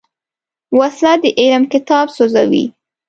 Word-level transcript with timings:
وسله 0.79 1.13
د 1.21 1.25
علم 1.39 1.63
کتاب 1.73 2.05
سوځوي 2.15 2.65